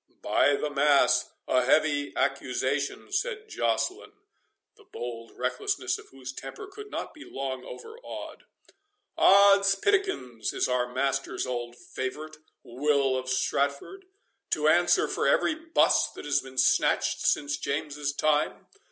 [0.23, 4.13] "By the mass, a heavy accusation," said Joceline,
[4.75, 8.45] the bold recklessness of whose temper could not be long overawed;
[9.15, 14.05] "Odds pitlikins, is our master's old favourite, Will of Stratford,
[14.49, 18.65] to answer for every buss that has been snatched since James's time?